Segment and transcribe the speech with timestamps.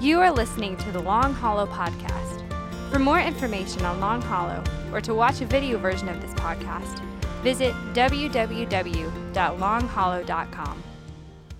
[0.00, 2.42] You are listening to the Long Hollow Podcast.
[2.90, 6.98] For more information on Long Hollow or to watch a video version of this podcast,
[7.42, 10.82] visit www.longhollow.com.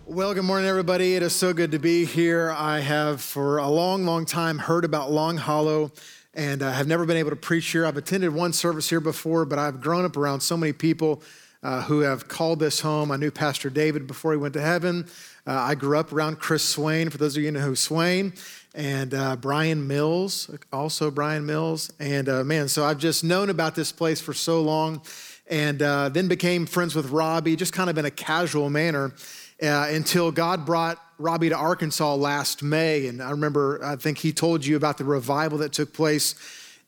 [0.06, 1.14] Well, good morning, everybody.
[1.14, 2.50] It is so good to be here.
[2.50, 5.92] I have, for a long, long time, heard about Long Hollow
[6.34, 7.86] and I have never been able to preach here.
[7.86, 11.22] I've attended one service here before, but I've grown up around so many people
[11.64, 13.10] uh, who have called this home.
[13.10, 15.06] I knew Pastor David before he went to heaven.
[15.46, 18.34] Uh, I grew up around Chris Swain, for those of you who know who Swain,
[18.74, 21.92] and uh, Brian Mills, also Brian Mills.
[21.98, 25.00] And uh, man, so I've just known about this place for so long,
[25.48, 29.12] and uh, then became friends with Robbie, just kind of in a casual manner.
[29.62, 33.06] Uh, until God brought Robbie to Arkansas last May.
[33.06, 36.34] And I remember, I think he told you about the revival that took place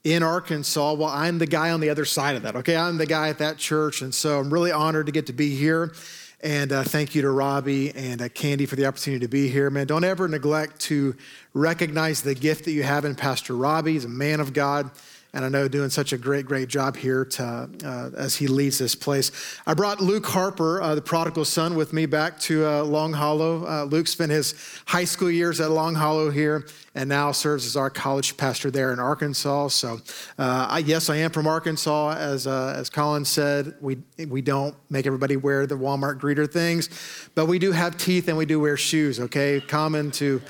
[0.06, 0.92] in Arkansas.
[0.92, 2.76] Well, I'm the guy on the other side of that, okay?
[2.76, 4.02] I'm the guy at that church.
[4.02, 5.92] And so I'm really honored to get to be here.
[6.40, 9.68] And uh, thank you to Robbie and uh, Candy for the opportunity to be here.
[9.68, 11.16] Man, don't ever neglect to
[11.54, 13.94] recognize the gift that you have in Pastor Robbie.
[13.94, 14.92] He's a man of God
[15.36, 18.78] and I know doing such a great, great job here to, uh, as he leads
[18.78, 19.30] this place.
[19.66, 23.66] I brought Luke Harper, uh, the prodigal son, with me back to uh, Long Hollow.
[23.66, 24.54] Uh, Luke spent his
[24.86, 28.94] high school years at Long Hollow here and now serves as our college pastor there
[28.94, 29.68] in Arkansas.
[29.68, 30.00] So,
[30.38, 32.16] uh, I, yes, I am from Arkansas.
[32.16, 33.98] As, uh, as Colin said, we,
[34.28, 36.88] we don't make everybody wear the Walmart greeter things,
[37.34, 39.60] but we do have teeth and we do wear shoes, okay?
[39.60, 40.40] Common to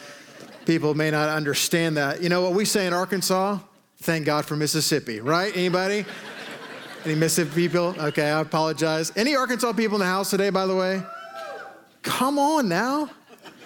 [0.65, 2.23] people may not understand that.
[2.23, 3.59] You know what we say in Arkansas?
[3.99, 5.57] Thank God for Mississippi, right?
[5.57, 6.05] Anybody?
[7.05, 7.95] Any Mississippi people?
[7.99, 9.13] Okay, I apologize.
[9.17, 11.03] Any Arkansas people in the house today, by the way?
[12.03, 13.11] Come on now.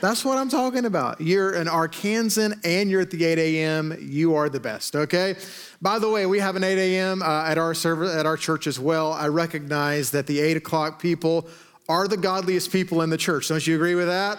[0.01, 1.21] That's what I'm talking about.
[1.21, 3.97] You're an Arkansan and you're at the 8 a.m.
[4.01, 5.37] You are the best, okay?
[5.83, 7.23] By the way, we have an 8 a.m.
[7.23, 9.13] Uh, at our service at our church as well.
[9.13, 11.49] I recognize that the 8 o'clock people
[11.89, 13.49] are the godliest people in the church.
[13.49, 14.39] Don't you agree with that?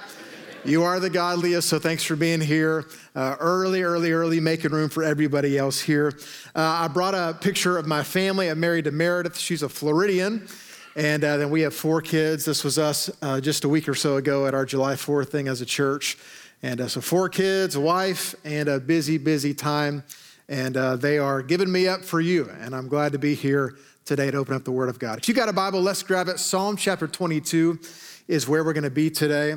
[0.63, 4.89] You are the godliest, so thanks for being here uh, early, early, early, making room
[4.89, 6.13] for everybody else here.
[6.55, 8.47] Uh, I brought a picture of my family.
[8.47, 9.39] I'm married to Meredith.
[9.39, 10.47] She's a Floridian.
[10.95, 12.45] And uh, then we have four kids.
[12.45, 15.47] This was us uh, just a week or so ago at our July 4th thing
[15.47, 16.19] as a church.
[16.61, 20.03] And uh, so, four kids, a wife, and a busy, busy time.
[20.47, 22.51] And uh, they are giving me up for you.
[22.59, 25.17] And I'm glad to be here today to open up the Word of God.
[25.17, 26.37] If you got a Bible, let's grab it.
[26.37, 27.79] Psalm chapter 22
[28.27, 29.55] is where we're going to be today.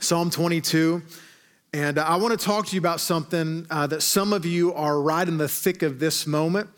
[0.00, 1.02] Psalm 22.
[1.72, 5.00] And I want to talk to you about something uh, that some of you are
[5.00, 6.70] right in the thick of this moment.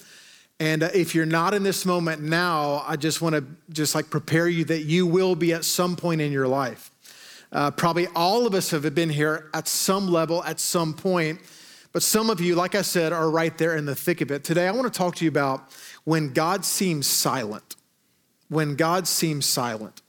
[0.59, 4.10] And uh, if you're not in this moment now, I just want to just like
[4.10, 6.91] prepare you that you will be at some point in your life.
[7.53, 11.41] Uh, probably all of us have been here at some level, at some point.
[11.93, 14.43] But some of you, like I said, are right there in the thick of it.
[14.44, 15.71] Today, I want to talk to you about
[16.04, 17.77] when God seems silent.
[18.49, 20.03] When God seems silent.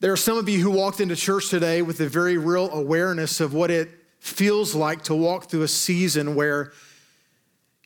[0.00, 3.40] There are some of you who walked into church today with a very real awareness
[3.40, 3.88] of what it
[4.18, 6.72] feels like to walk through a season where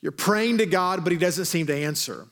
[0.00, 2.26] you're praying to God, but He doesn't seem to answer.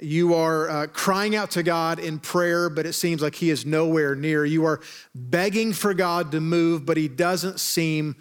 [0.00, 3.66] You are uh, crying out to God in prayer, but it seems like He is
[3.66, 4.44] nowhere near.
[4.44, 4.80] You are
[5.14, 8.16] begging for God to move, but He doesn't seem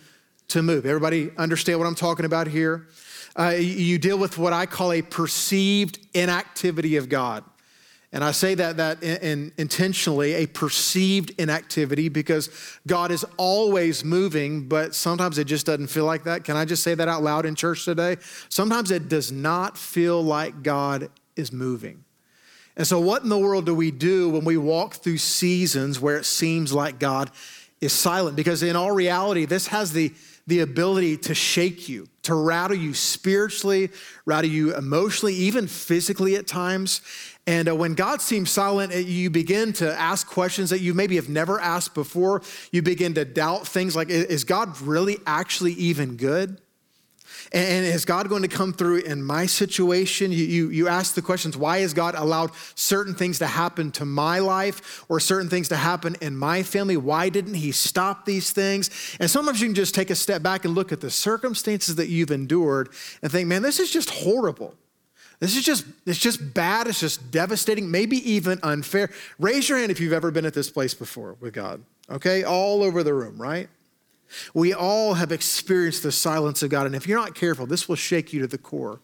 [0.50, 0.86] to move.
[0.86, 2.88] Everybody understand what I'm talking about here?
[3.38, 7.44] Uh, you deal with what I call a perceived inactivity of God.
[8.12, 12.50] And I say that, that in, in intentionally, a perceived inactivity, because
[12.88, 16.44] God is always moving, but sometimes it just doesn't feel like that.
[16.44, 18.18] Can I just say that out loud in church today?
[18.50, 22.04] Sometimes it does not feel like God is moving.
[22.76, 26.18] And so, what in the world do we do when we walk through seasons where
[26.18, 27.30] it seems like God
[27.80, 28.36] is silent?
[28.36, 30.14] Because in all reality, this has the
[30.50, 33.92] the ability to shake you, to rattle you spiritually,
[34.26, 37.02] rattle you emotionally, even physically at times.
[37.50, 41.30] And uh, when God seems silent, you begin to ask questions that you maybe have
[41.30, 42.44] never asked before.
[42.72, 46.62] You begin to doubt things like, is God really actually even good?
[47.52, 50.32] And is God going to come through in my situation?
[50.32, 54.06] You, you, you ask the questions why has God allowed certain things to happen to
[54.06, 56.98] my life or certain things to happen in my family?
[56.98, 58.92] Why didn't He stop these things?
[59.20, 62.10] And sometimes you can just take a step back and look at the circumstances that
[62.10, 62.90] you've endured
[63.24, 64.76] and think, man, this is just horrible.
[65.40, 66.88] This is just, it's just bad.
[66.88, 69.10] It's just devastating, maybe even unfair.
[69.40, 72.44] Raise your hand if you've ever been at this place before with God, okay?
[72.44, 73.70] All over the room, right?
[74.54, 76.86] We all have experienced the silence of God.
[76.86, 79.00] And if you're not careful, this will shake you to the core.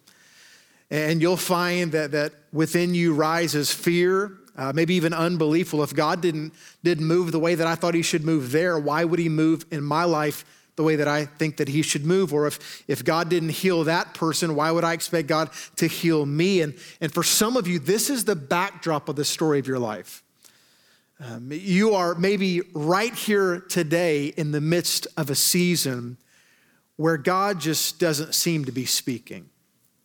[0.92, 5.74] And you'll find that, that within you rises fear, uh, maybe even unbelief.
[5.74, 6.54] Well, if God didn't,
[6.84, 9.66] didn't move the way that I thought he should move there, why would he move
[9.72, 12.33] in my life the way that I think that he should move.
[12.33, 16.25] Or if, if God didn't heal that person, why would I expect God to heal
[16.25, 16.62] me?
[16.62, 19.80] And, and for some of you, this is the backdrop of the story of your
[19.80, 20.24] life.
[21.19, 26.18] Um, you are maybe right here today in the midst of a season
[26.98, 29.50] where God just doesn't seem to be speaking.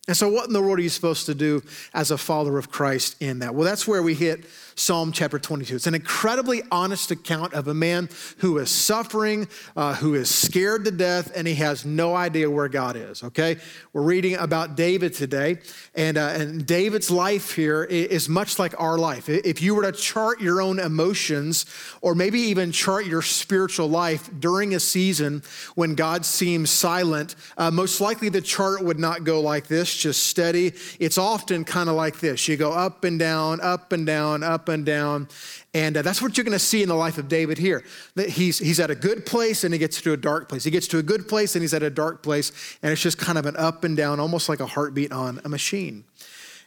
[0.07, 1.61] And so, what in the world are you supposed to do
[1.93, 3.53] as a follower of Christ in that?
[3.53, 4.45] Well, that's where we hit
[4.81, 5.75] Psalm chapter 22.
[5.75, 10.85] It's an incredibly honest account of a man who is suffering, uh, who is scared
[10.85, 13.57] to death, and he has no idea where God is, okay?
[13.93, 15.59] We're reading about David today,
[15.93, 19.29] and, uh, and David's life here is much like our life.
[19.29, 21.67] If you were to chart your own emotions,
[22.01, 25.43] or maybe even chart your spiritual life during a season
[25.75, 30.23] when God seems silent, uh, most likely the chart would not go like this, just
[30.23, 30.73] steady.
[30.99, 34.69] It's often kind of like this you go up and down, up and down, up
[34.71, 35.29] and down.
[35.73, 37.83] And uh, that's what you're going to see in the life of David here.
[38.15, 40.63] That he's, he's at a good place and he gets to a dark place.
[40.63, 42.51] He gets to a good place and he's at a dark place.
[42.81, 45.49] And it's just kind of an up and down, almost like a heartbeat on a
[45.49, 46.03] machine.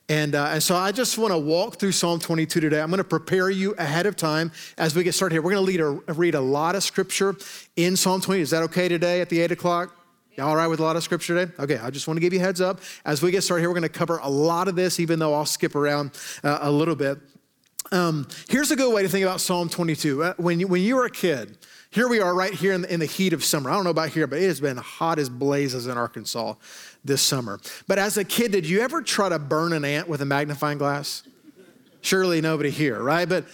[0.09, 2.81] And, uh, and so I just want to walk through Psalm 22 today.
[2.81, 5.43] I'm going to prepare you ahead of time as we get started here.
[5.43, 5.67] We're going
[6.07, 7.35] to read a lot of scripture
[7.77, 8.43] in Psalm 20.
[8.43, 9.97] Is that okay today at the 8 o'clock?
[10.37, 11.53] Y'all all right with a lot of scripture today?
[11.59, 12.81] Okay, I just want to give you heads up.
[13.05, 15.33] As we get started here, we're going to cover a lot of this, even though
[15.33, 16.11] I'll skip around
[16.43, 17.19] uh, a little bit.
[17.93, 20.23] Um, here's a good way to think about Psalm 22.
[20.23, 21.59] Uh, when, you, when you were a kid,
[21.91, 23.71] here we are right here in the, in the heat of summer.
[23.71, 26.55] I don't know about here, but it has been hot as blazes in Arkansas
[27.05, 27.61] this summer.
[27.87, 30.79] But as a kid, did you ever try to burn an ant with a magnifying
[30.79, 31.23] glass?
[32.01, 33.29] Surely nobody here, right?
[33.29, 33.45] But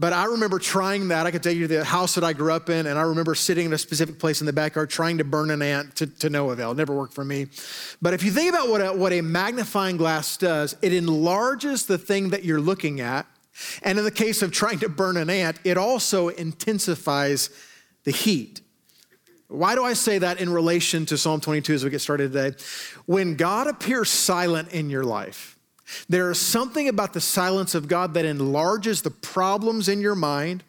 [0.00, 1.26] but I remember trying that.
[1.26, 3.34] I could take you to the house that I grew up in, and I remember
[3.34, 6.30] sitting in a specific place in the backyard trying to burn an ant to, to
[6.30, 6.70] no avail.
[6.70, 7.48] It never worked for me.
[8.00, 11.98] But if you think about what a, what a magnifying glass does, it enlarges the
[11.98, 13.26] thing that you're looking at
[13.82, 17.50] and in the case of trying to burn an ant, it also intensifies
[18.04, 18.60] the heat.
[19.48, 22.56] Why do I say that in relation to Psalm 22 as we get started today?
[23.06, 25.58] When God appears silent in your life,
[26.08, 30.62] there is something about the silence of God that enlarges the problems in your mind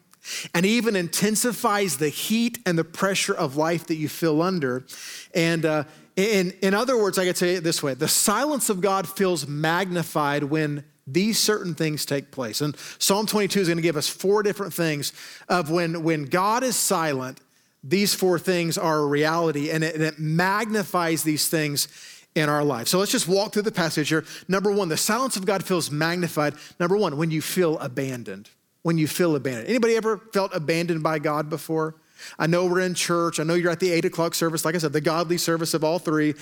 [0.54, 4.86] and even intensifies the heat and the pressure of life that you feel under.
[5.34, 5.84] And uh,
[6.16, 9.48] in, in other words, I could say it this way the silence of God feels
[9.48, 12.62] magnified when these certain things take place.
[12.62, 15.14] And Psalm 22 is going to give us four different things
[15.50, 17.40] of when, when God is silent,
[17.84, 21.88] these four things are a reality, and it, and it magnifies these things
[22.36, 22.88] in our life.
[22.88, 24.24] So let's just walk through the passage here.
[24.48, 26.54] Number one, the silence of God feels magnified.
[26.80, 28.50] Number one, when you feel abandoned.
[28.84, 29.68] When you feel abandoned.
[29.68, 31.96] Anybody ever felt abandoned by God before?
[32.38, 33.40] I know we're in church.
[33.40, 35.84] I know you're at the eight o'clock service, like I said, the godly service of
[35.84, 36.36] all three.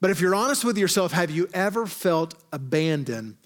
[0.00, 3.36] But if you're honest with yourself, have you ever felt abandoned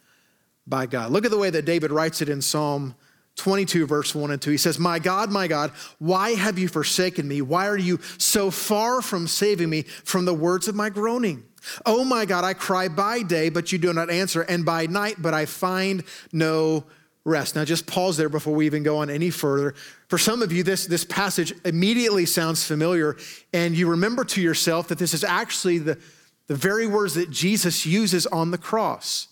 [0.66, 1.10] by God.
[1.10, 2.94] Look at the way that David writes it in Psalm
[3.36, 4.50] 22, verse 1 and 2.
[4.52, 7.42] He says, My God, my God, why have you forsaken me?
[7.42, 11.44] Why are you so far from saving me from the words of my groaning?
[11.84, 15.16] Oh my God, I cry by day, but you do not answer, and by night,
[15.18, 16.84] but I find no
[17.24, 17.56] rest.
[17.56, 19.74] Now, just pause there before we even go on any further.
[20.08, 23.16] For some of you, this, this passage immediately sounds familiar,
[23.52, 25.98] and you remember to yourself that this is actually the,
[26.46, 29.28] the very words that Jesus uses on the cross.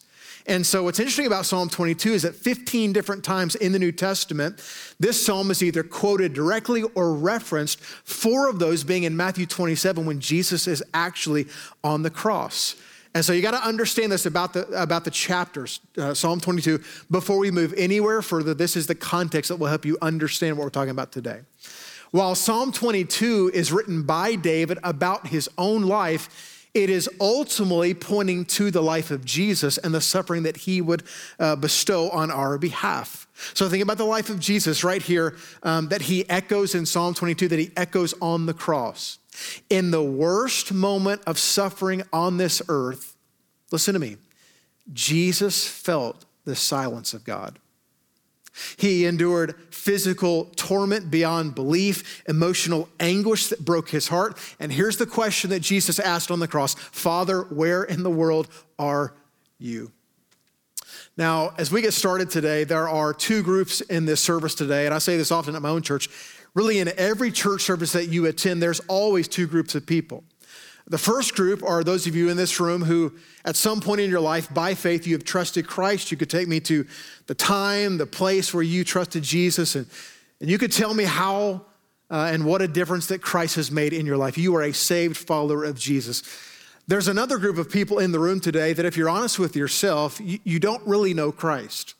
[0.46, 3.92] And so, what's interesting about Psalm 22 is that 15 different times in the New
[3.92, 4.56] Testament,
[4.98, 10.04] this psalm is either quoted directly or referenced, four of those being in Matthew 27
[10.04, 11.46] when Jesus is actually
[11.84, 12.74] on the cross.
[13.14, 16.82] And so, you got to understand this about the, about the chapters, uh, Psalm 22,
[17.10, 18.52] before we move anywhere further.
[18.52, 21.40] This is the context that will help you understand what we're talking about today.
[22.10, 28.45] While Psalm 22 is written by David about his own life, it is ultimately pointing
[28.47, 31.02] to the life of Jesus and the suffering that he would
[31.38, 33.26] uh, bestow on our behalf.
[33.55, 37.12] So think about the life of Jesus right here um, that he echoes in Psalm
[37.12, 39.19] 22, that he echoes on the cross.
[39.69, 43.17] In the worst moment of suffering on this earth,
[43.71, 44.17] listen to me,
[44.93, 47.59] Jesus felt the silence of God.
[48.76, 54.38] He endured physical torment beyond belief, emotional anguish that broke his heart.
[54.61, 58.49] And here's the question that Jesus asked on the cross Father, where in the world
[58.78, 59.14] are
[59.59, 59.90] you?
[61.16, 64.94] Now, as we get started today, there are two groups in this service today, and
[64.94, 66.09] I say this often at my own church.
[66.54, 70.25] Really, in every church service that you attend, there's always two groups of people.
[70.92, 73.14] The first group are those of you in this room who,
[73.46, 76.11] at some point in your life, by faith, you have trusted Christ.
[76.11, 76.87] You could take me to
[77.28, 79.87] the time, the place where you trusted Jesus, and,
[80.38, 81.64] and you could tell me how
[82.11, 84.37] uh, and what a difference that Christ has made in your life.
[84.37, 86.22] You are a saved follower of Jesus.
[86.87, 90.20] There's another group of people in the room today that, if you're honest with yourself,
[90.22, 91.94] you, you don't really know Christ.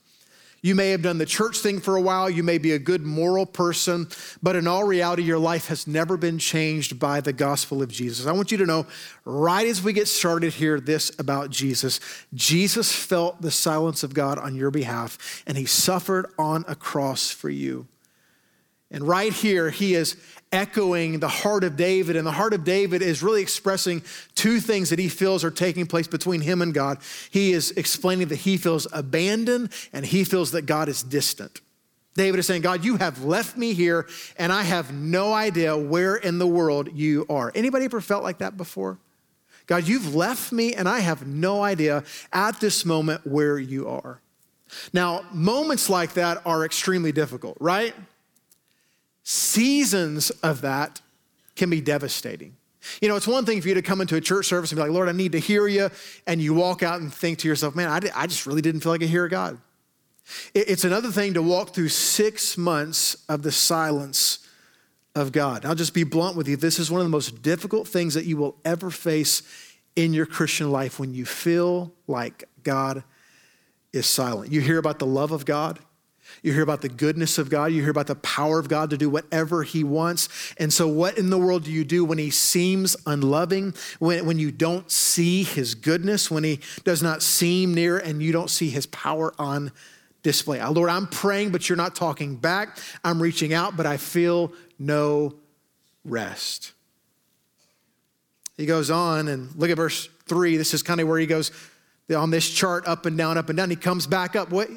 [0.63, 2.31] You may have done the church thing for a while.
[2.31, 4.07] You may be a good moral person,
[4.43, 8.27] but in all reality, your life has never been changed by the gospel of Jesus.
[8.27, 8.87] I want you to know,
[9.25, 11.99] right as we get started here, this about Jesus
[12.33, 17.31] Jesus felt the silence of God on your behalf, and he suffered on a cross
[17.31, 17.89] for you.
[18.93, 20.17] And right here, he is
[20.53, 22.15] echoing the heart of David.
[22.15, 24.03] And the heart of David is really expressing
[24.35, 26.99] two things that he feels are taking place between him and God.
[27.31, 31.63] He is explaining that he feels abandoned and he feels that God is distant.
[32.15, 34.07] David is saying, God, you have left me here
[34.37, 37.51] and I have no idea where in the world you are.
[37.55, 38.99] Anybody ever felt like that before?
[39.67, 44.21] God, you've left me and I have no idea at this moment where you are.
[44.93, 47.95] Now, moments like that are extremely difficult, right?
[49.25, 51.01] Seasons of that
[51.57, 52.57] can be devastating.
[53.01, 54.83] You know, it's one thing for you to come into a church service and be
[54.83, 55.91] like, Lord, I need to hear you.
[56.27, 58.93] And you walk out and think to yourself, man, I, I just really didn't feel
[58.93, 59.59] like I hear God.
[60.55, 64.39] It's another thing to walk through six months of the silence
[65.15, 65.65] of God.
[65.65, 66.57] I'll just be blunt with you.
[66.57, 69.43] This is one of the most difficult things that you will ever face
[69.95, 73.05] in your Christian life when you feel like God
[73.93, 74.51] is silent.
[74.51, 75.79] You hear about the love of God.
[76.43, 77.73] You hear about the goodness of God.
[77.73, 80.29] You hear about the power of God to do whatever He wants.
[80.59, 84.39] And so, what in the world do you do when He seems unloving, when, when
[84.39, 88.71] you don't see His goodness, when He does not seem near and you don't see
[88.71, 89.73] His power on
[90.23, 90.61] display?
[90.61, 92.79] Uh, Lord, I'm praying, but you're not talking back.
[93.05, 95.35] I'm reaching out, but I feel no
[96.05, 96.73] rest.
[98.57, 100.57] He goes on and look at verse three.
[100.57, 101.51] This is kind of where he goes
[102.15, 103.71] on this chart up and down, up and down.
[103.71, 104.51] He comes back up.
[104.51, 104.69] What,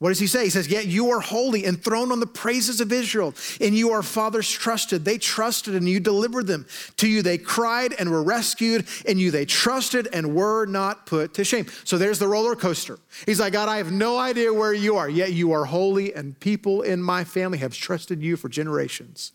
[0.00, 0.44] what does he say?
[0.44, 4.02] He says, Yet you are holy, enthroned on the praises of Israel, and you are
[4.02, 5.04] fathers trusted.
[5.04, 6.66] They trusted and you delivered them.
[6.96, 11.34] To you they cried and were rescued, and you they trusted and were not put
[11.34, 11.66] to shame.
[11.84, 12.98] So there's the roller coaster.
[13.26, 16.38] He's like, God, I have no idea where you are, yet you are holy, and
[16.40, 19.32] people in my family have trusted you for generations.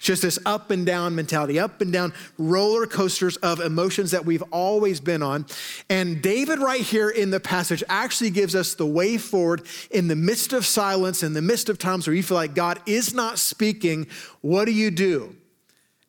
[0.00, 4.24] It's just this up and down mentality, up and down roller coasters of emotions that
[4.24, 5.44] we've always been on.
[5.90, 10.16] And David, right here in the passage, actually gives us the way forward in the
[10.16, 13.38] midst of silence, in the midst of times where you feel like God is not
[13.38, 14.06] speaking.
[14.40, 15.36] What do you do?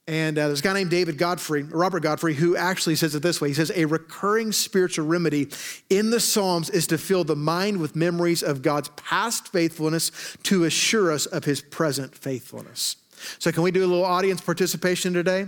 [0.07, 3.41] And uh, there's a guy named David Godfrey, Robert Godfrey, who actually says it this
[3.41, 3.49] way.
[3.49, 5.49] He says, A recurring spiritual remedy
[5.89, 10.63] in the Psalms is to fill the mind with memories of God's past faithfulness to
[10.63, 12.95] assure us of his present faithfulness.
[13.39, 15.47] So, can we do a little audience participation today?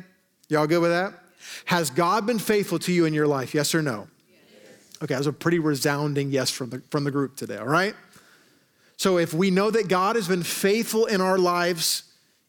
[0.49, 1.13] Y'all good with that?
[1.65, 3.53] Has God been faithful to you in your life?
[3.53, 4.07] Yes or no?
[5.01, 7.93] Okay, that was a pretty resounding yes from the, from the group today, all right?
[8.97, 12.03] So, if we know that God has been faithful in our lives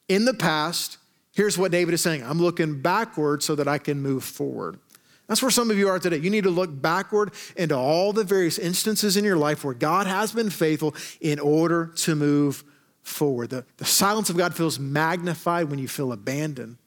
[0.08, 0.98] in the past,
[1.32, 4.78] here's what David is saying I'm looking backward so that I can move forward.
[5.26, 6.18] That's where some of you are today.
[6.18, 10.06] You need to look backward into all the various instances in your life where God
[10.06, 12.62] has been faithful in order to move
[13.04, 13.50] forward.
[13.50, 16.78] The, the silence of God feels magnified when you feel abandoned.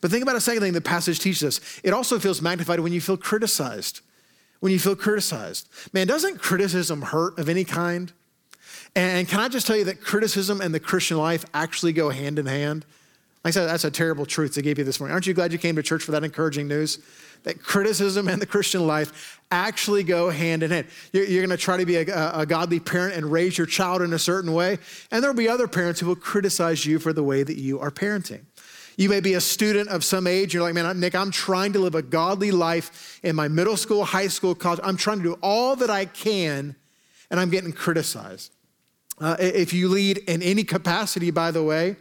[0.00, 2.92] But think about a second thing the passage teaches us it also feels magnified when
[2.92, 4.00] you feel criticized.
[4.60, 5.68] When you feel criticized.
[5.92, 8.12] Man, doesn't criticism hurt of any kind?
[8.94, 12.38] And can I just tell you that criticism and the Christian life actually go hand
[12.38, 12.84] in hand?
[13.44, 15.14] Like I said, that's a terrible truth to give you this morning.
[15.14, 16.98] Aren't you glad you came to church for that encouraging news?
[17.44, 20.86] That criticism and the Christian life actually go hand in hand.
[21.12, 24.00] You're, you're going to try to be a, a, godly parent and raise your child
[24.00, 24.78] in a certain way,
[25.10, 27.90] and there'll be other parents who will criticize you for the way that you are
[27.90, 28.42] parenting.
[28.96, 30.52] You may be a student of some age.
[30.54, 34.04] You're like, man, Nick, I'm trying to live a godly life in my middle school,
[34.04, 34.80] high school, college.
[34.82, 36.76] I'm trying to do all that I can,
[37.30, 38.52] and I'm getting criticized.
[39.18, 41.96] Uh, if you lead in any capacity, by the way,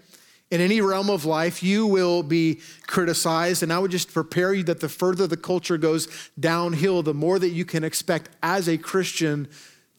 [0.52, 3.64] in any realm of life, you will be criticized.
[3.64, 6.08] And I would just prepare you that the further the culture goes
[6.40, 9.48] downhill, the more that you can expect as a Christian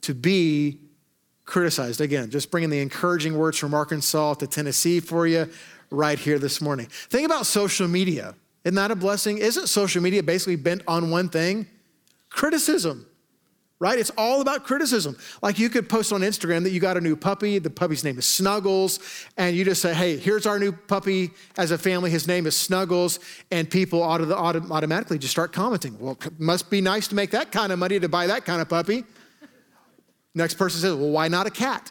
[0.02, 0.78] to be
[1.46, 2.02] criticized.
[2.02, 5.50] Again, just bringing the encouraging words from Arkansas to Tennessee for you
[5.90, 6.86] right here this morning.
[6.86, 8.34] Think about social media.
[8.64, 9.38] Isn't that a blessing?
[9.38, 11.66] Isn't social media basically bent on one thing?
[12.28, 13.06] Criticism
[13.82, 13.98] right?
[13.98, 15.16] It's all about criticism.
[15.42, 18.16] Like you could post on Instagram that you got a new puppy, the puppy's name
[18.16, 19.00] is Snuggles,
[19.36, 22.56] and you just say, hey, here's our new puppy as a family, his name is
[22.56, 23.18] Snuggles,
[23.50, 25.98] and people auto- automatically just start commenting.
[25.98, 28.68] Well, must be nice to make that kind of money to buy that kind of
[28.68, 29.02] puppy.
[30.32, 31.90] Next person says, well, why not a cat?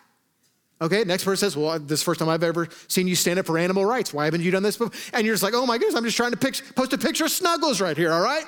[0.81, 3.37] Okay, next person says, Well, this is the first time I've ever seen you stand
[3.37, 4.15] up for animal rights.
[4.15, 4.99] Why haven't you done this before?
[5.13, 6.37] And you're just like, Oh my goodness, I'm just trying to
[6.73, 8.45] post a picture of Snuggles right here, all right?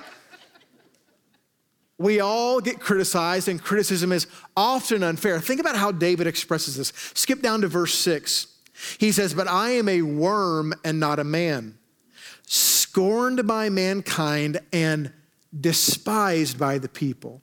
[1.97, 5.39] We all get criticized, and criticism is often unfair.
[5.39, 6.91] Think about how David expresses this.
[7.13, 8.47] Skip down to verse six.
[8.97, 11.77] He says, But I am a worm and not a man,
[12.47, 15.13] scorned by mankind and
[15.57, 17.41] despised by the people.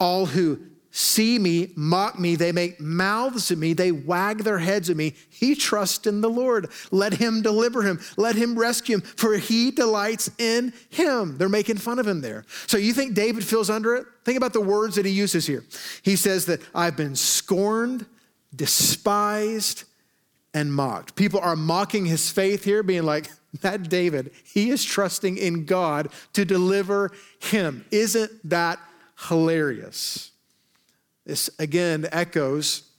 [0.00, 0.60] All who
[0.92, 5.14] see me, mock me, they make mouths at me, they wag their heads at me.
[5.30, 6.70] He trusts in the Lord.
[6.90, 11.38] Let him deliver him, let him rescue him, for he delights in him.
[11.38, 12.44] They're making fun of him there.
[12.66, 14.06] So you think David feels under it?
[14.24, 15.64] Think about the words that he uses here.
[16.02, 18.06] He says that I've been scorned,
[18.54, 19.84] despised,
[20.52, 21.16] and mocked.
[21.16, 23.30] People are mocking his faith here, being like,
[23.60, 27.84] that David, he is trusting in God to deliver him.
[27.90, 28.78] Isn't that
[29.28, 30.31] hilarious?
[31.24, 32.90] This again echoes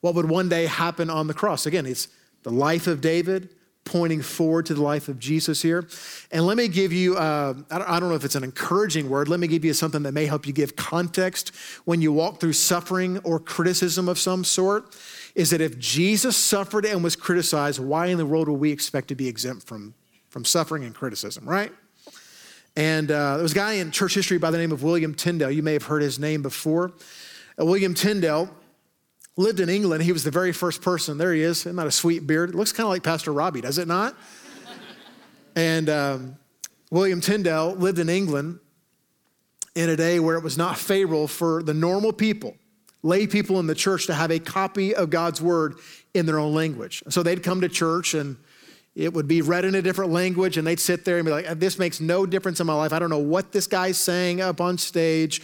[0.00, 1.66] what would one day happen on the cross.
[1.66, 2.08] Again, it's
[2.42, 3.50] the life of David
[3.84, 5.86] pointing forward to the life of Jesus here.
[6.30, 9.08] And let me give you, uh, I, don't, I don't know if it's an encouraging
[9.10, 11.52] word, let me give you something that may help you give context
[11.84, 14.96] when you walk through suffering or criticism of some sort.
[15.34, 19.08] Is that if Jesus suffered and was criticized, why in the world would we expect
[19.08, 19.94] to be exempt from,
[20.28, 21.72] from suffering and criticism, right?
[22.76, 25.50] And uh, there was a guy in church history by the name of William Tyndale.
[25.50, 26.92] You may have heard his name before.
[27.58, 28.50] William Tyndale
[29.36, 30.02] lived in England.
[30.02, 31.18] He was the very first person.
[31.18, 31.64] There he is.
[31.64, 32.50] That a sweet beard?
[32.50, 34.16] It looks kind of like Pastor Robbie, does it not?
[35.56, 36.36] and um,
[36.90, 38.58] William Tyndale lived in England
[39.74, 42.54] in a day where it was not favorable for the normal people,
[43.02, 45.76] lay people in the church, to have a copy of God's word
[46.14, 47.02] in their own language.
[47.08, 48.36] So they'd come to church and
[48.94, 51.46] it would be read in a different language, and they'd sit there and be like,
[51.58, 52.92] This makes no difference in my life.
[52.92, 55.40] I don't know what this guy's saying up on stage.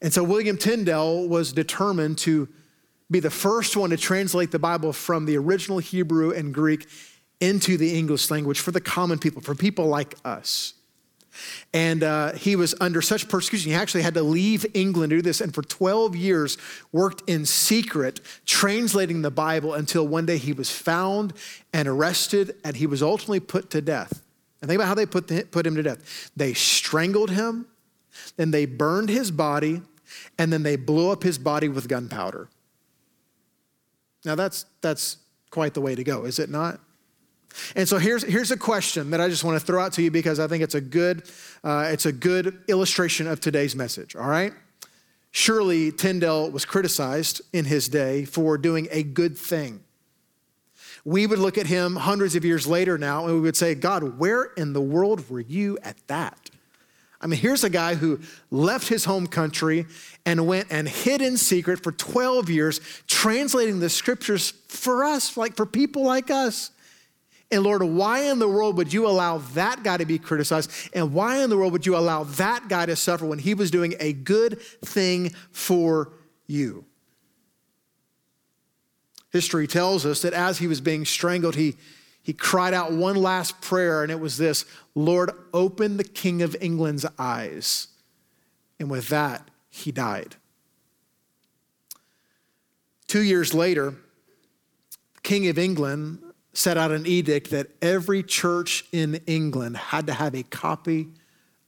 [0.00, 2.48] And so William Tyndale was determined to
[3.10, 6.86] be the first one to translate the Bible from the original Hebrew and Greek
[7.40, 10.74] into the English language for the common people, for people like us.
[11.72, 15.22] And uh, he was under such persecution, he actually had to leave England to do
[15.22, 16.58] this, and for 12 years
[16.90, 21.32] worked in secret, translating the Bible until one day he was found
[21.72, 24.24] and arrested, and he was ultimately put to death.
[24.60, 26.30] And think about how they put, the, put him to death.
[26.36, 27.66] They strangled him,
[28.36, 29.82] then they burned his body,
[30.38, 32.48] and then they blew up his body with gunpowder.
[34.24, 35.18] Now that's that's
[35.50, 36.80] quite the way to go, is it not?
[37.74, 40.10] And so here's here's a question that I just want to throw out to you
[40.10, 41.22] because I think it's a good
[41.64, 44.16] uh, it's a good illustration of today's message.
[44.16, 44.52] All right.
[45.30, 49.80] Surely Tyndale was criticized in his day for doing a good thing.
[51.04, 54.18] We would look at him hundreds of years later now and we would say, God,
[54.18, 56.50] where in the world were you at that?
[57.20, 59.86] I mean, here's a guy who left his home country
[60.24, 65.56] and went and hid in secret for 12 years, translating the scriptures for us, like
[65.56, 66.70] for people like us.
[67.50, 70.70] And Lord, why in the world would you allow that guy to be criticized?
[70.92, 73.70] And why in the world would you allow that guy to suffer when he was
[73.70, 76.12] doing a good thing for
[76.46, 76.84] you?
[79.32, 81.76] History tells us that as he was being strangled, he
[82.28, 86.54] he cried out one last prayer, and it was this Lord, open the King of
[86.60, 87.88] England's eyes.
[88.78, 90.36] And with that, he died.
[93.06, 93.92] Two years later,
[95.14, 96.18] the King of England
[96.52, 101.08] set out an edict that every church in England had to have a copy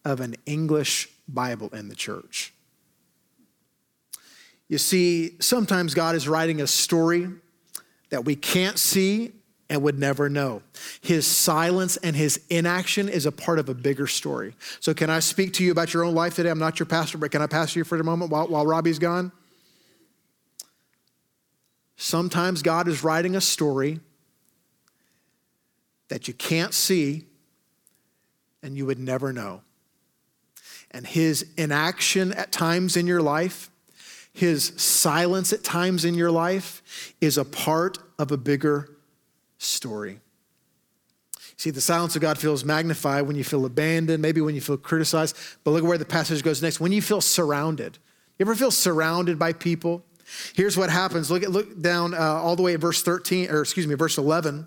[0.04, 2.52] of an English Bible in the church.
[4.68, 7.30] You see, sometimes God is writing a story
[8.10, 9.32] that we can't see
[9.70, 10.62] and would never know.
[11.00, 14.54] His silence and his inaction is a part of a bigger story.
[14.80, 16.50] So, can I speak to you about your own life today?
[16.50, 18.98] I'm not your pastor, but can I pastor you for a moment while, while Robbie's
[18.98, 19.30] gone?
[21.96, 24.00] Sometimes God is writing a story
[26.08, 27.26] that you can't see
[28.62, 29.62] and you would never know.
[30.90, 33.70] And his inaction at times in your life,
[34.32, 36.82] his silence at times in your life,
[37.20, 38.88] is a part of a bigger
[39.60, 40.20] story.
[41.56, 44.78] See, the silence of God feels magnified when you feel abandoned, maybe when you feel
[44.78, 45.36] criticized.
[45.62, 46.80] But look where the passage goes next.
[46.80, 47.98] When you feel surrounded.
[48.38, 50.02] You ever feel surrounded by people?
[50.54, 51.30] Here's what happens.
[51.30, 54.16] Look at look down uh, all the way at verse 13, or excuse me, verse
[54.16, 54.66] 11.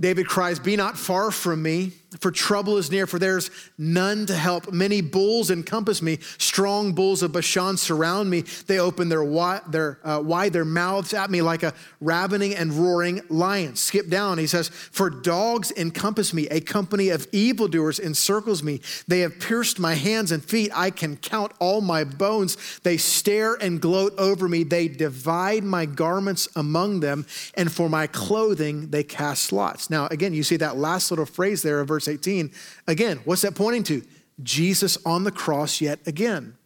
[0.00, 4.34] David cries, Be not far from me, for trouble is near, for there's none to
[4.34, 4.72] help.
[4.72, 6.18] Many bulls encompass me.
[6.38, 8.42] Strong bulls of Bashan surround me.
[8.66, 12.72] They open their, wide, their, uh, wide their mouths at me like a ravening and
[12.72, 13.76] roaring lion.
[13.76, 14.38] Skip down.
[14.38, 16.46] He says, For dogs encompass me.
[16.48, 18.80] A company of evildoers encircles me.
[19.08, 20.70] They have pierced my hands and feet.
[20.74, 22.56] I can count all my bones.
[22.82, 24.64] They stare and gloat over me.
[24.64, 29.90] They divide my garments among them, and for my clothing they cast lots.
[29.90, 32.50] Now, again, you see that last little phrase there of verse verse 18.
[32.86, 34.02] Again, what's that pointing to?
[34.42, 36.56] Jesus on the cross yet again.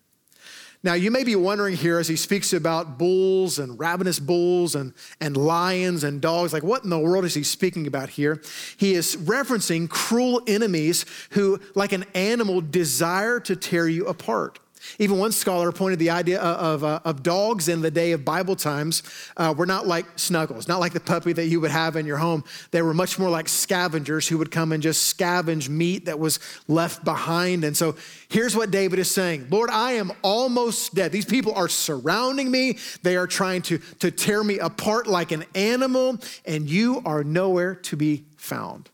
[0.84, 4.94] Now, you may be wondering here as he speaks about bulls and ravenous bulls and,
[5.20, 8.40] and lions and dogs, like what in the world is he speaking about here?
[8.76, 14.60] He is referencing cruel enemies who, like an animal, desire to tear you apart.
[14.98, 18.56] Even one scholar pointed the idea of, uh, of dogs in the day of Bible
[18.56, 19.02] times
[19.36, 22.18] uh, were not like snuggles, not like the puppy that you would have in your
[22.18, 22.44] home.
[22.70, 26.38] They were much more like scavengers who would come and just scavenge meat that was
[26.66, 27.64] left behind.
[27.64, 27.96] And so
[28.28, 31.12] here's what David is saying Lord, I am almost dead.
[31.12, 35.44] These people are surrounding me, they are trying to, to tear me apart like an
[35.54, 38.90] animal, and you are nowhere to be found.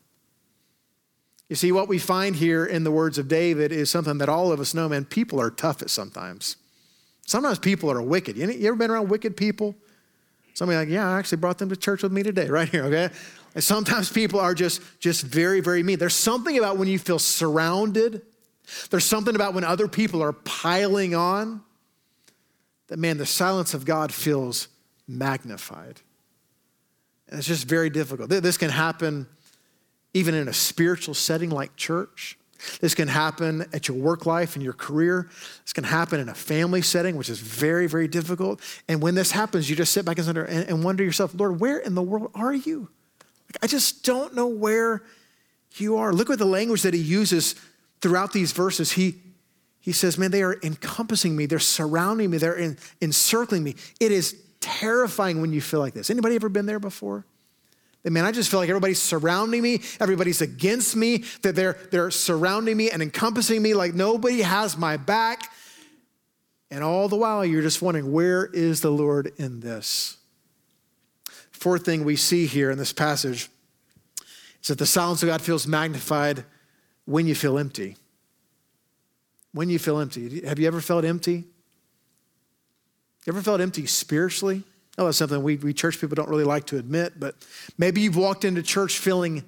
[1.49, 4.51] You see, what we find here in the words of David is something that all
[4.51, 6.57] of us know, man, people are tough at sometimes.
[7.27, 8.35] Sometimes people are wicked.
[8.37, 9.75] You ever been around wicked people?
[10.53, 13.09] Somebody like, yeah, I actually brought them to church with me today, right here, okay?
[13.53, 15.99] And sometimes people are just, just very, very mean.
[15.99, 18.21] There's something about when you feel surrounded,
[18.89, 21.61] there's something about when other people are piling on,
[22.87, 24.67] that man, the silence of God feels
[25.07, 26.01] magnified.
[27.27, 28.29] And it's just very difficult.
[28.29, 29.27] This can happen
[30.15, 32.37] even in a spiritual setting like church.
[32.79, 35.29] This can happen at your work life and your career.
[35.63, 38.61] This can happen in a family setting, which is very, very difficult.
[38.87, 41.95] And when this happens, you just sit back and, and wonder yourself, Lord, where in
[41.95, 42.87] the world are you?
[43.49, 45.03] Like, I just don't know where
[45.73, 46.13] you are.
[46.13, 47.55] Look at the language that he uses
[47.99, 48.93] throughout these verses.
[48.93, 49.15] He,
[49.81, 53.75] he says, Man, they are encompassing me, they're surrounding me, they're in, encircling me.
[53.99, 56.09] It is terrifying when you feel like this.
[56.09, 57.25] Anybody ever been there before?
[58.13, 62.77] Man, I just feel like everybody's surrounding me, everybody's against me, that they're, they're surrounding
[62.77, 65.51] me and encompassing me like nobody has my back.
[66.69, 70.17] And all the while, you're just wondering, where is the Lord in this?
[71.51, 73.49] Fourth thing we see here in this passage
[74.61, 76.43] is that the silence of God feels magnified
[77.05, 77.97] when you feel empty.
[79.51, 80.45] When you feel empty.
[80.45, 81.45] Have you ever felt empty?
[83.25, 84.63] You ever felt empty spiritually?
[84.97, 87.35] Oh, that's something we, we church people don't really like to admit, but
[87.77, 89.43] maybe you've walked into church feeling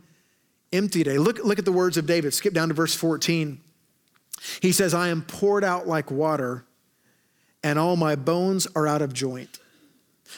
[0.74, 1.18] empty today.
[1.18, 2.34] Look, look at the words of David.
[2.34, 3.62] Skip down to verse 14.
[4.62, 6.66] He says, I am poured out like water,
[7.64, 9.60] and all my bones are out of joint.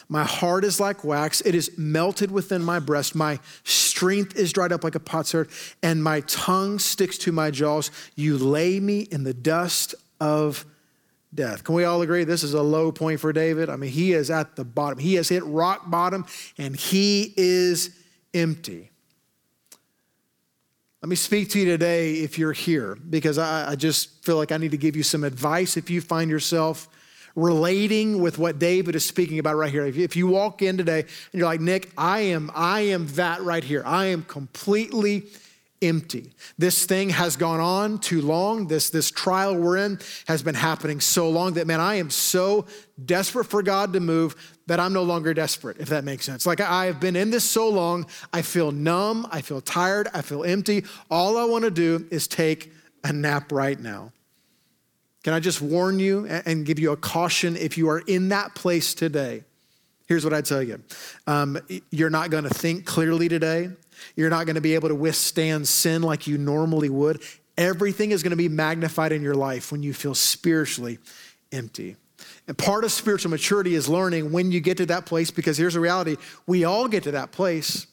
[0.08, 3.14] My heart is like wax, it is melted within my breast.
[3.14, 5.50] My strength is dried up like a potsherd,
[5.82, 7.90] and my tongue sticks to my jaws.
[8.14, 10.64] You lay me in the dust of
[11.34, 11.64] death.
[11.64, 13.68] Can we all agree this is a low point for David?
[13.68, 14.98] I mean, he is at the bottom.
[14.98, 16.26] He has hit rock bottom
[16.58, 17.90] and he is
[18.34, 18.90] empty.
[21.02, 24.52] Let me speak to you today if you're here, because I, I, just feel like
[24.52, 26.88] I need to give you some advice if you find yourself
[27.34, 29.86] relating with what David is speaking about right here.
[29.86, 33.06] If you, if you walk in today and you're like, Nick, I am, I am
[33.14, 33.82] that right here.
[33.86, 35.24] I am completely
[35.82, 36.32] empty.
[36.58, 38.66] This thing has gone on too long.
[38.66, 42.66] This, this trial we're in has been happening so long that, man, I am so
[43.04, 46.46] desperate for God to move that I'm no longer desperate, if that makes sense.
[46.46, 50.22] Like I have been in this so long, I feel numb, I feel tired, I
[50.22, 50.84] feel empty.
[51.10, 54.12] All I want to do is take a nap right now.
[55.22, 58.54] Can I just warn you and give you a caution if you are in that
[58.54, 59.44] place today?
[60.06, 60.82] Here's what I tell you
[61.26, 61.58] um,
[61.90, 63.70] you're not going to think clearly today.
[64.16, 67.22] You're not going to be able to withstand sin like you normally would.
[67.56, 70.98] Everything is going to be magnified in your life when you feel spiritually
[71.52, 71.96] empty.
[72.46, 75.74] And part of spiritual maturity is learning when you get to that place, because here's
[75.74, 77.86] the reality we all get to that place.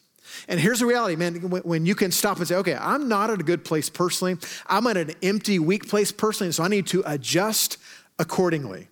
[0.48, 3.40] And here's the reality, man, when you can stop and say, okay, I'm not at
[3.40, 7.02] a good place personally, I'm at an empty, weak place personally, so I need to
[7.06, 7.78] adjust
[8.20, 8.90] accordingly.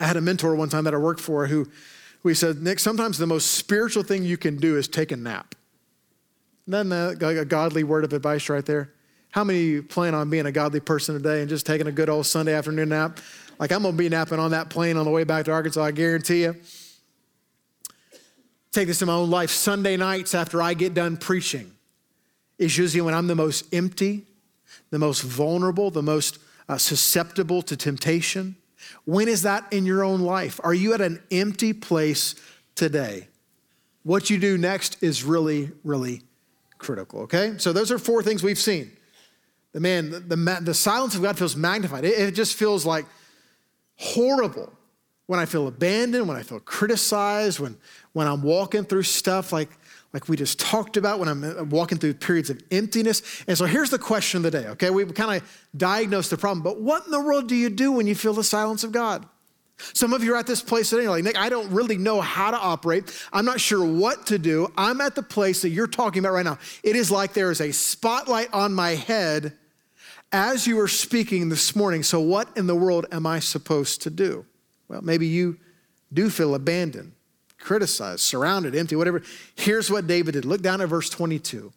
[0.00, 1.68] I had a mentor one time that I worked for who,
[2.24, 5.54] he said, Nick, sometimes the most spiritual thing you can do is take a nap.
[6.66, 8.90] Isn't that a godly word of advice right there?
[9.30, 11.92] How many of you plan on being a godly person today and just taking a
[11.92, 13.20] good old Sunday afternoon nap?
[13.58, 15.90] Like I'm gonna be napping on that plane on the way back to Arkansas, I
[15.90, 16.56] guarantee you.
[18.72, 19.50] Take this in my own life.
[19.50, 21.72] Sunday nights after I get done preaching
[22.58, 24.24] is usually when I'm the most empty,
[24.90, 28.56] the most vulnerable, the most uh, susceptible to temptation.
[29.04, 30.60] When is that in your own life?
[30.64, 32.34] Are you at an empty place
[32.74, 33.28] today?
[34.02, 36.22] What you do next is really, really
[36.84, 37.54] critical, okay?
[37.58, 38.92] So those are four things we've seen.
[39.72, 42.04] The man, the, the, the silence of God feels magnified.
[42.04, 43.06] It, it just feels like
[43.96, 44.72] horrible
[45.26, 47.76] when I feel abandoned, when I feel criticized, when,
[48.12, 49.70] when I'm walking through stuff like,
[50.12, 53.22] like we just talked about, when I'm walking through periods of emptiness.
[53.48, 54.90] And so here's the question of the day, okay?
[54.90, 58.06] We've kind of diagnosed the problem, but what in the world do you do when
[58.06, 59.26] you feel the silence of God?
[59.78, 62.20] Some of you are at this place today, you're like, Nick, I don't really know
[62.20, 63.12] how to operate.
[63.32, 64.72] I'm not sure what to do.
[64.76, 66.58] I'm at the place that you're talking about right now.
[66.82, 69.56] It is like there is a spotlight on my head
[70.32, 72.02] as you are speaking this morning.
[72.02, 74.44] So, what in the world am I supposed to do?
[74.88, 75.58] Well, maybe you
[76.12, 77.12] do feel abandoned,
[77.58, 79.22] criticized, surrounded, empty, whatever.
[79.56, 80.44] Here's what David did.
[80.44, 81.72] Look down at verse 22.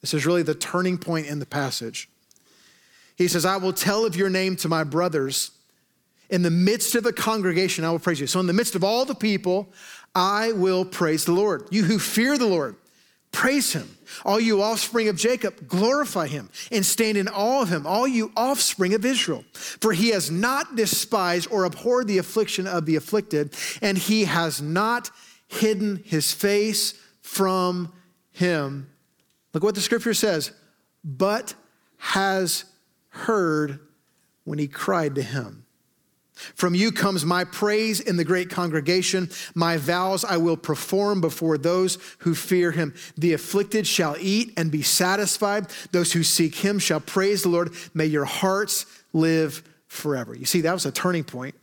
[0.00, 2.08] This is really the turning point in the passage.
[3.16, 5.50] He says, I will tell of your name to my brothers.
[6.30, 8.26] In the midst of the congregation, I will praise you.
[8.26, 9.72] So, in the midst of all the people,
[10.14, 11.66] I will praise the Lord.
[11.70, 12.76] You who fear the Lord,
[13.32, 13.96] praise him.
[14.24, 18.32] All you offspring of Jacob, glorify him and stand in awe of him, all you
[18.36, 19.44] offspring of Israel.
[19.52, 24.60] For he has not despised or abhorred the affliction of the afflicted, and he has
[24.60, 25.10] not
[25.46, 27.92] hidden his face from
[28.32, 28.90] him.
[29.54, 30.52] Look what the scripture says,
[31.04, 31.54] but
[31.98, 32.64] has
[33.10, 33.80] heard
[34.44, 35.64] when he cried to him.
[36.54, 39.28] From you comes my praise in the great congregation.
[39.54, 42.94] My vows I will perform before those who fear him.
[43.16, 45.66] The afflicted shall eat and be satisfied.
[45.92, 47.72] Those who seek him shall praise the Lord.
[47.92, 50.34] May your hearts live forever.
[50.34, 51.54] You see, that was a turning point.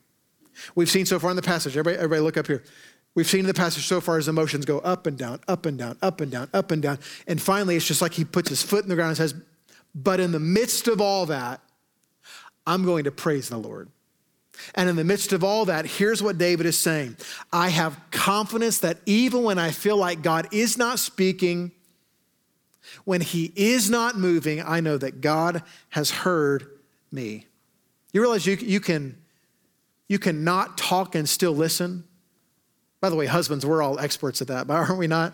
[0.76, 2.64] We've seen so far in the passage, everybody, everybody look up here.
[3.14, 5.78] We've seen in the passage so far his emotions go up and down, up and
[5.78, 7.00] down, up and down, up and down.
[7.28, 9.34] And finally, it's just like he puts his foot in the ground and says,
[9.94, 11.62] But in the midst of all that,
[12.68, 13.90] I'm going to praise the Lord.
[14.74, 17.18] And in the midst of all that, here's what David is saying
[17.52, 21.72] I have confidence that even when I feel like God is not speaking,
[23.04, 26.68] when he is not moving, I know that God has heard
[27.12, 27.46] me.
[28.14, 29.18] You realize you, you can
[30.08, 32.04] you can not talk and still listen.
[33.02, 35.34] By the way, husbands, we're all experts at that, but aren't we not?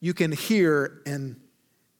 [0.00, 1.40] You can hear and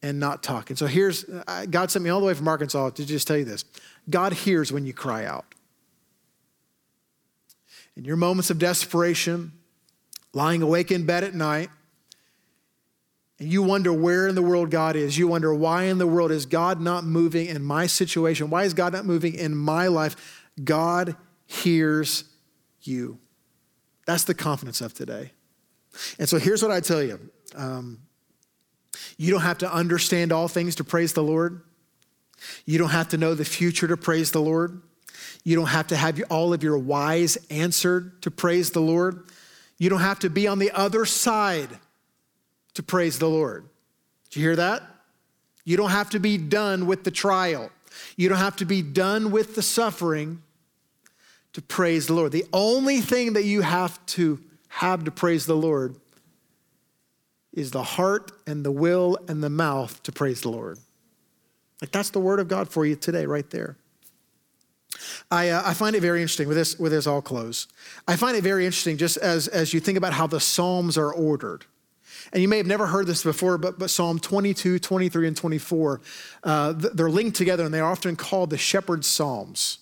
[0.03, 0.71] and not talk.
[0.71, 3.37] And so here's uh, God sent me all the way from Arkansas to just tell
[3.37, 3.65] you this.
[4.09, 5.56] God hears when you cry out
[7.97, 9.53] in your moments of desperation,
[10.33, 11.71] lying awake in bed at night,
[13.39, 15.19] and you wonder where in the world God is.
[15.19, 18.49] You wonder why in the world is God not moving in my situation?
[18.49, 20.45] Why is God not moving in my life?
[20.63, 22.25] God hears
[22.83, 23.19] you.
[24.07, 25.33] That's the confidence of today.
[26.19, 27.21] And so here's what I tell you
[27.55, 27.99] um,
[29.19, 31.61] you don't have to understand all things to praise the Lord,
[32.65, 34.81] you don't have to know the future to praise the Lord.
[35.47, 39.23] You don't have to have all of your whys answered to praise the Lord.
[39.79, 41.69] You don't have to be on the other side
[42.75, 43.69] to praise the Lord.
[44.25, 44.83] Did you hear that?
[45.65, 47.71] You don't have to be done with the trial.
[48.17, 50.43] You don't have to be done with the suffering
[51.53, 52.33] to praise the Lord.
[52.33, 55.95] The only thing that you have to have to praise the Lord
[57.53, 60.81] is the heart and the will and the mouth to praise the Lord.
[61.81, 63.77] Like that's the word of God for you today, right there.
[65.31, 67.67] I, uh, I find it very interesting with this, with this all close.
[68.07, 71.13] I find it very interesting just as, as you think about how the Psalms are
[71.13, 71.65] ordered.
[72.33, 76.01] And you may have never heard this before, but, but Psalm 22, 23, and 24,
[76.43, 79.79] uh, they're linked together and they're often called the shepherd's Psalms.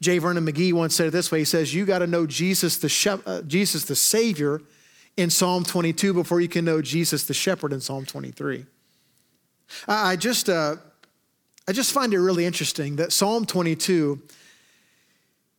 [0.00, 0.18] J.
[0.18, 2.88] Vernon McGee once said it this way He says, You got to know Jesus the,
[2.88, 4.60] shep- uh, Jesus the Savior
[5.16, 8.66] in Psalm 22 before you can know Jesus the shepherd in Psalm 23.
[9.88, 10.76] I just, uh,
[11.66, 14.20] I just find it really interesting that Psalm 22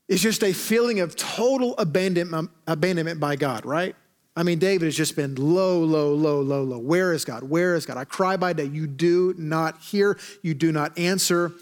[0.08, 3.96] is just a feeling of total abandonment, by God, right?
[4.36, 6.78] I mean, David has just been low, low, low, low, low.
[6.78, 7.44] Where is God?
[7.44, 7.98] Where is God?
[7.98, 8.66] I cry by day.
[8.66, 11.54] You do not hear, you do not answer.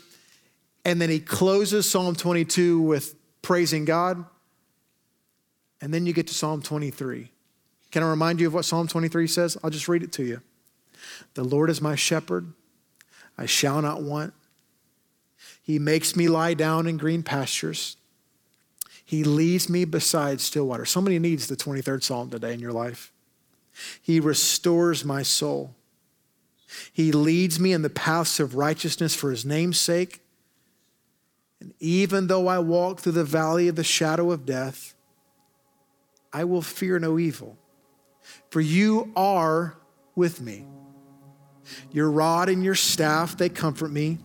[0.84, 4.26] And then he closes Psalm 22 with praising God.
[5.82, 7.30] And then you get to Psalm 23.
[7.92, 9.56] Can I remind you of what Psalm 23 says?
[9.64, 10.42] I'll just read it to you.
[11.36, 12.52] The Lord is my shepherd.
[13.38, 14.34] I shall not want.
[15.62, 17.98] He makes me lie down in green pastures.
[19.06, 20.86] He leads me beside still water.
[20.86, 23.12] Somebody needs the 23rd Psalm today in your life.
[24.02, 25.76] He restores my soul.
[26.92, 30.22] He leads me in the paths of righteousness for his name's sake.
[31.60, 34.96] And even though I walk through the valley of the shadow of death,
[36.32, 37.58] I will fear no evil,
[38.50, 39.78] for you are
[40.16, 40.66] with me.
[41.92, 44.20] Your rod and your staff, they comfort me.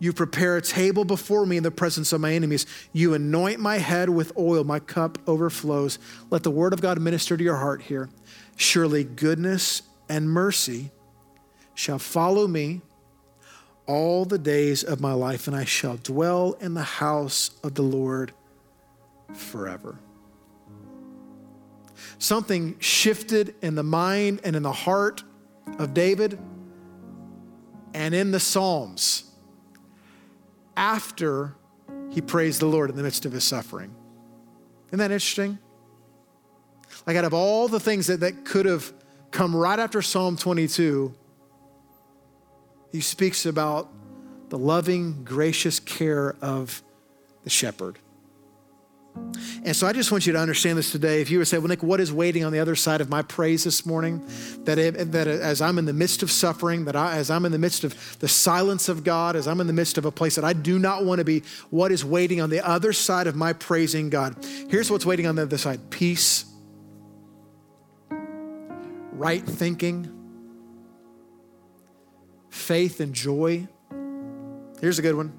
[0.00, 2.66] You prepare a table before me in the presence of my enemies.
[2.92, 5.98] You anoint my head with oil, my cup overflows.
[6.30, 8.08] Let the word of God minister to your heart here.
[8.56, 10.92] Surely goodness and mercy
[11.74, 12.80] shall follow me
[13.86, 17.82] all the days of my life, and I shall dwell in the house of the
[17.82, 18.32] Lord
[19.34, 19.98] forever.
[22.18, 25.22] Something shifted in the mind and in the heart
[25.78, 26.38] of David
[27.94, 29.24] and in the Psalms
[30.76, 31.54] after
[32.10, 33.94] he praised the Lord in the midst of his suffering.
[34.88, 35.58] Isn't that interesting?
[37.06, 38.92] Like, out of all the things that, that could have
[39.30, 41.14] come right after Psalm 22,
[42.92, 43.90] he speaks about
[44.48, 46.82] the loving, gracious care of
[47.44, 47.98] the shepherd.
[49.64, 51.20] And so I just want you to understand this today.
[51.20, 53.22] If you would say, well, Nick, what is waiting on the other side of my
[53.22, 54.24] praise this morning?
[54.64, 57.52] That, it, that as I'm in the midst of suffering, that I, as I'm in
[57.52, 60.36] the midst of the silence of God, as I'm in the midst of a place
[60.36, 63.36] that I do not want to be, what is waiting on the other side of
[63.36, 64.36] my praising God?
[64.68, 66.44] Here's what's waiting on the other side peace,
[68.10, 70.14] right thinking,
[72.48, 73.66] faith and joy.
[74.80, 75.38] Here's a good one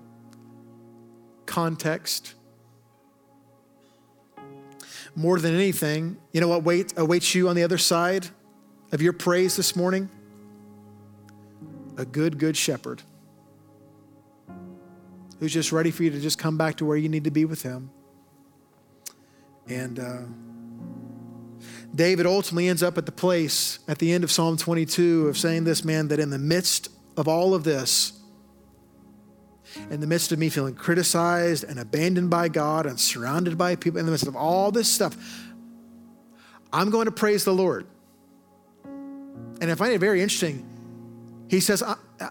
[1.46, 2.36] context
[5.20, 8.30] more than anything, you know what wait, awaits you on the other side
[8.94, 10.10] of your praise this morning?
[11.98, 13.02] A good, good shepherd
[15.42, 17.44] who's just ready for you to just come back to where you need to be
[17.44, 17.90] with him.
[19.68, 20.22] And uh,
[21.94, 25.66] David ultimately ends up at the place at the end of Psalm 22 of saying
[25.66, 28.19] this, man, that in the midst of all of this,
[29.90, 34.00] in the midst of me feeling criticized and abandoned by God and surrounded by people,
[34.00, 35.16] in the midst of all this stuff,
[36.72, 37.88] I'm going to praise the Lord.
[38.86, 40.66] And I find it very interesting.
[41.50, 41.84] He says,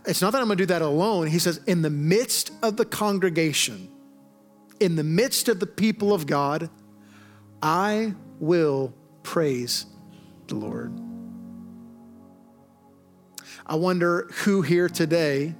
[0.07, 1.27] It's not that I'm going to do that alone.
[1.27, 3.91] He says, In the midst of the congregation,
[4.81, 6.71] in the midst of the people of God,
[7.63, 9.87] I will praise
[10.47, 10.99] the Lord.
[13.67, 15.55] I wonder who here today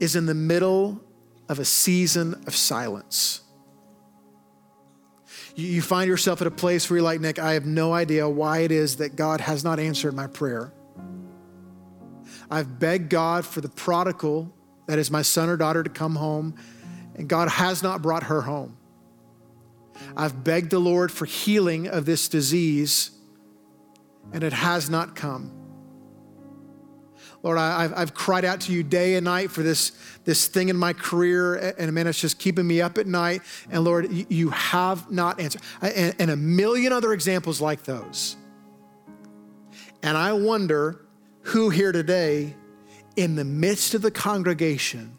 [0.00, 1.00] is in the middle
[1.48, 3.42] of a season of silence.
[5.54, 8.58] You find yourself at a place where you're like, Nick, I have no idea why
[8.58, 10.74] it is that God has not answered my prayer.
[12.50, 14.54] I've begged God for the prodigal,
[14.86, 16.56] that is my son or daughter, to come home,
[17.14, 18.76] and God has not brought her home.
[20.14, 23.12] I've begged the Lord for healing of this disease,
[24.34, 25.55] and it has not come.
[27.46, 29.92] Lord, I, have I've cried out to you day and night for this,
[30.24, 33.40] this thing in my career, and man, it's just keeping me up at night.
[33.70, 35.62] And Lord, you, have not answered.
[35.80, 38.34] And, and a million other examples like those.
[40.02, 41.06] And I wonder
[41.42, 42.56] who here today,
[43.14, 45.16] in the midst of the congregation,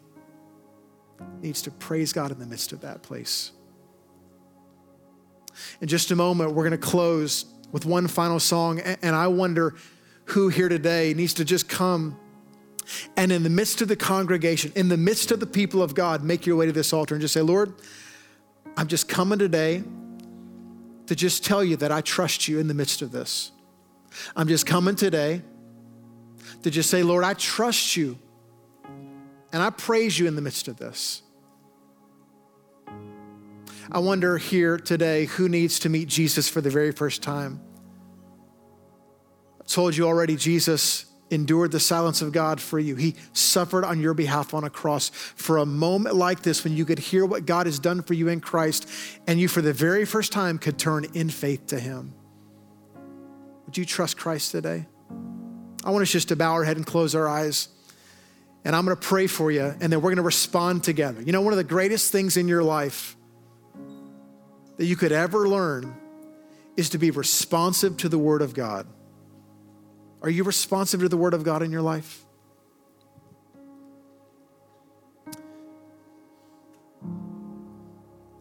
[1.40, 3.52] needs to praise God in the midst of that place.
[5.80, 8.80] In just a moment, we're going to close with one final song.
[8.80, 9.76] And I wonder
[10.28, 12.18] who here today needs to just come
[13.16, 16.22] and in the midst of the congregation, in the midst of the people of God,
[16.22, 17.74] make your way to this altar and just say, Lord,
[18.76, 19.82] I'm just coming today
[21.06, 23.52] to just tell you that I trust you in the midst of this.
[24.36, 25.42] I'm just coming today
[26.62, 28.18] to just say, Lord, I trust you
[29.52, 31.22] and I praise you in the midst of this.
[33.90, 37.60] I wonder here today who needs to meet Jesus for the very first time
[39.68, 42.96] told you already, Jesus endured the silence of God for you.
[42.96, 46.84] He suffered on your behalf on a cross for a moment like this when you
[46.84, 48.88] could hear what God has done for you in Christ
[49.26, 52.14] and you, for the very first time, could turn in faith to Him.
[53.66, 54.86] Would you trust Christ today?
[55.84, 57.68] I want us just to bow our head and close our eyes.
[58.64, 61.22] And I'm going to pray for you, and then we're going to respond together.
[61.22, 63.16] You know, one of the greatest things in your life
[64.76, 65.96] that you could ever learn
[66.76, 68.86] is to be responsive to the Word of God.
[70.22, 72.24] Are you responsive to the Word of God in your life?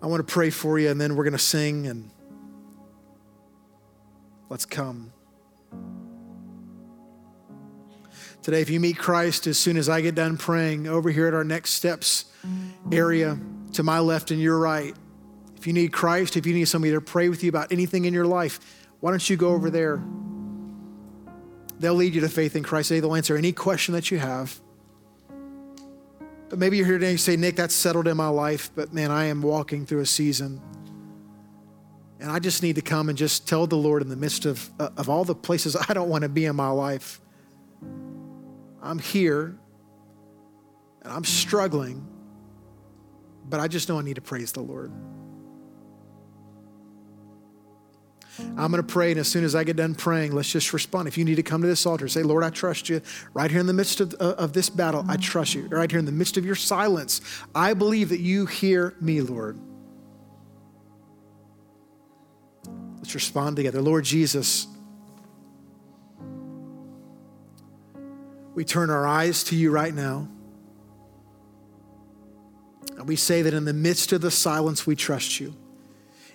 [0.02, 2.10] I want to pray for you, and then we're going to sing, and
[4.50, 5.12] let's come.
[8.42, 11.34] Today, if you meet Christ as soon as I get done praying, over here at
[11.34, 12.26] our next steps
[12.92, 13.38] area
[13.74, 14.96] to my left and your right,
[15.58, 18.14] if you need Christ, if you need somebody to pray with you about anything in
[18.14, 18.60] your life,
[19.02, 20.02] why don't you go over there?
[21.80, 22.90] They'll lead you to faith in Christ.
[22.90, 24.60] They'll answer any question that you have.
[26.50, 28.94] But maybe you're here today and you say, Nick, that's settled in my life, but
[28.94, 30.62] man, I am walking through a season.
[32.20, 34.70] And I just need to come and just tell the Lord in the midst of,
[34.80, 37.20] uh, of all the places I don't want to be in my life,
[38.82, 39.58] I'm here
[41.02, 42.08] and I'm struggling,
[43.50, 44.92] but I just know I need to praise the Lord.
[48.40, 51.08] I'm going to pray, and as soon as I get done praying, let's just respond.
[51.08, 53.02] If you need to come to this altar, say, Lord, I trust you.
[53.34, 55.68] Right here in the midst of, uh, of this battle, I trust you.
[55.68, 57.22] Right here in the midst of your silence,
[57.56, 59.60] I believe that you hear me, Lord.
[62.98, 63.82] Let's respond together.
[63.82, 64.68] Lord Jesus,
[68.54, 70.28] we turn our eyes to you right now.
[72.98, 75.56] And we say that in the midst of the silence, we trust you.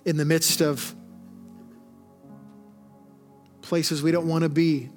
[0.05, 0.94] In the midst of
[3.73, 4.91] places we don't want to be,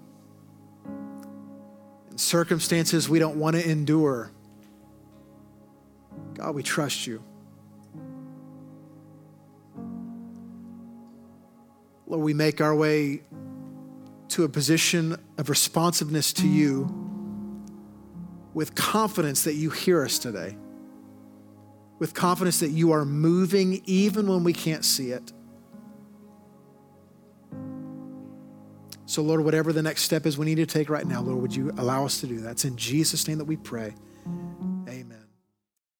[2.11, 4.29] in circumstances we don't want to endure.
[6.33, 7.23] God, we trust you.
[12.05, 13.21] Lord, we make our way
[14.27, 16.89] to a position of responsiveness to you
[18.53, 20.57] with confidence that you hear us today,
[21.97, 25.31] with confidence that you are moving even when we can't see it.
[29.07, 31.55] So, Lord, whatever the next step is we need to take right now, Lord, would
[31.55, 32.51] you allow us to do that?
[32.51, 33.93] It's in Jesus' name that we pray.
[34.87, 35.24] Amen.